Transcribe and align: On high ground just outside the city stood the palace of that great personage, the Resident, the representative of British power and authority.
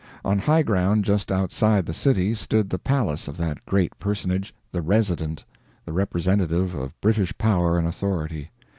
On 0.25 0.39
high 0.39 0.63
ground 0.63 1.05
just 1.05 1.31
outside 1.31 1.85
the 1.85 1.93
city 1.93 2.33
stood 2.33 2.71
the 2.71 2.79
palace 2.79 3.27
of 3.27 3.37
that 3.37 3.63
great 3.67 3.99
personage, 3.99 4.51
the 4.71 4.81
Resident, 4.81 5.45
the 5.85 5.93
representative 5.93 6.73
of 6.73 6.99
British 7.01 7.37
power 7.37 7.77
and 7.77 7.87
authority. 7.87 8.49